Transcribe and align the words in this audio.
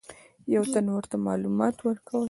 یو 0.55 0.63
تن 0.73 0.85
ورته 0.91 1.15
معلومات 1.27 1.75
ورکول. 1.87 2.19